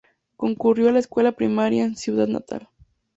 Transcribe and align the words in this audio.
Concurrió 0.35 0.89
a 0.89 0.91
la 0.91 0.97
Escuela 0.97 1.31
primaria 1.33 1.83
en 1.83 1.95
su 1.95 2.01
ciudad 2.01 2.25
natal. 2.27 2.69